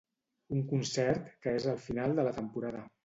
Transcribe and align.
Un 0.55 0.61
concert 0.71 1.29
que 1.43 1.53
és 1.59 1.67
el 1.75 1.77
final 1.85 2.17
de 2.21 2.27
la 2.29 2.33
temporada. 2.39 2.83